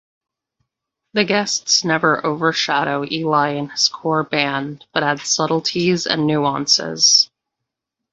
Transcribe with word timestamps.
The 1.13 1.25
guests 1.25 1.83
never 1.83 2.25
overshadow 2.25 3.05
Eli 3.05 3.49
and 3.49 3.71
his 3.71 3.87
core 3.87 4.23
band 4.23 4.83
but 4.95 5.03
add 5.03 5.19
subtleties 5.19 6.07
and 6.07 6.25
nuances. 6.25 7.29